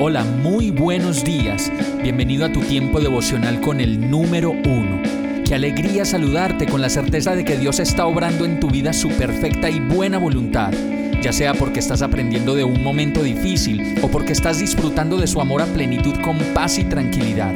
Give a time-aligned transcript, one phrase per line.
[0.00, 1.72] Hola, muy buenos días.
[2.00, 5.02] Bienvenido a tu tiempo devocional con el número uno.
[5.44, 9.08] Qué alegría saludarte con la certeza de que Dios está obrando en tu vida su
[9.08, 10.72] perfecta y buena voluntad,
[11.20, 15.40] ya sea porque estás aprendiendo de un momento difícil o porque estás disfrutando de su
[15.40, 17.52] amor a plenitud con paz y tranquilidad.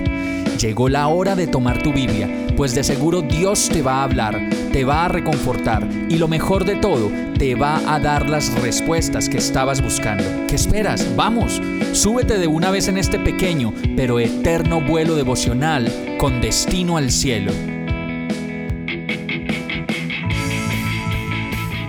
[0.59, 4.48] Llegó la hora de tomar tu Biblia, pues de seguro Dios te va a hablar,
[4.72, 9.29] te va a reconfortar y lo mejor de todo, te va a dar las respuestas
[9.29, 10.24] que estabas buscando.
[10.48, 11.06] ¿Qué esperas?
[11.14, 11.61] Vamos,
[11.93, 17.53] súbete de una vez en este pequeño pero eterno vuelo devocional con destino al cielo.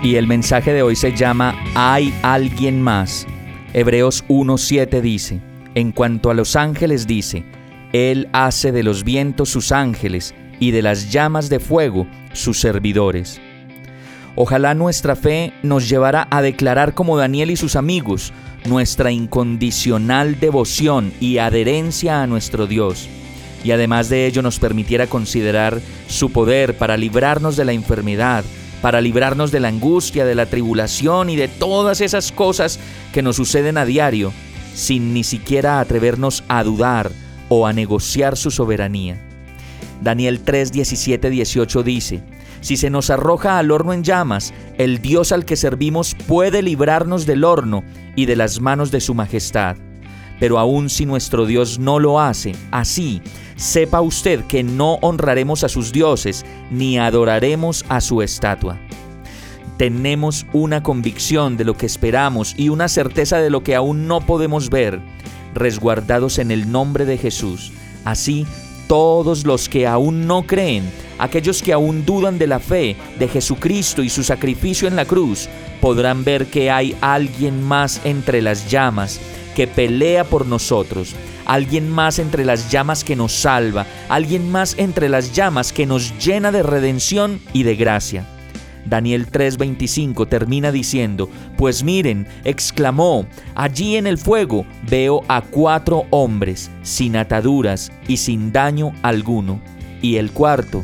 [0.03, 3.25] Y el mensaje de hoy se llama Hay alguien más.
[3.73, 5.39] Hebreos 1.7 dice,
[5.75, 7.45] en cuanto a los ángeles dice,
[7.93, 13.39] él hace de los vientos sus ángeles y de las llamas de fuego sus servidores.
[14.35, 18.33] Ojalá nuestra fe nos llevara a declarar como Daniel y sus amigos
[18.65, 23.07] nuestra incondicional devoción y adherencia a nuestro Dios,
[23.63, 28.43] y además de ello nos permitiera considerar su poder para librarnos de la enfermedad,
[28.81, 32.79] para librarnos de la angustia, de la tribulación y de todas esas cosas
[33.11, 34.33] que nos suceden a diario,
[34.73, 37.11] sin ni siquiera atrevernos a dudar
[37.49, 39.21] o a negociar su soberanía.
[40.01, 42.23] Daniel 3, 17, 18 dice,
[42.63, 47.25] Si se nos arroja al horno en llamas, el Dios al que servimos puede librarnos
[47.25, 47.83] del horno
[48.15, 49.75] y de las manos de su majestad.
[50.39, 53.21] Pero aun si nuestro Dios no lo hace, así,
[53.57, 58.79] sepa usted que no honraremos a sus dioses ni adoraremos a su estatua.
[59.77, 64.21] Tenemos una convicción de lo que esperamos y una certeza de lo que aún no
[64.21, 65.01] podemos ver
[65.53, 67.73] resguardados en el nombre de Jesús.
[68.05, 68.47] Así,
[68.87, 74.03] todos los que aún no creen, aquellos que aún dudan de la fe de Jesucristo
[74.03, 75.49] y su sacrificio en la cruz,
[75.81, 79.19] podrán ver que hay alguien más entre las llamas
[79.55, 85.09] que pelea por nosotros, alguien más entre las llamas que nos salva, alguien más entre
[85.09, 88.25] las llamas que nos llena de redención y de gracia.
[88.85, 93.25] Daniel 3:25 termina diciendo, Pues miren, exclamó,
[93.55, 99.61] allí en el fuego veo a cuatro hombres, sin ataduras y sin daño alguno,
[100.01, 100.83] y el cuarto